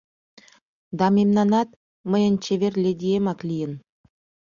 [0.97, 1.69] Да мемнанат
[2.11, 3.73] «Мыйын чевер ледиемак» лийын.